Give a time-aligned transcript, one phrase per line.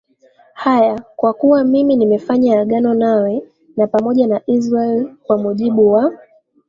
[0.53, 3.43] haya kwa kuwa mimi nimefanya agano nawe
[3.77, 6.13] na pamoja na Israeli kwa mujibu wa